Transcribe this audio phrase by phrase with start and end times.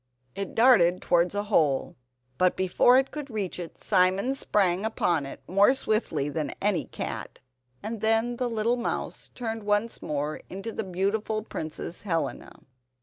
[0.33, 1.95] It darted towards a hole,
[2.39, 7.37] but before it could reach it Simon sprang upon it more swiftly than any cat,
[7.83, 12.51] and then the little mouse turned once more into the beautiful Princess Helena.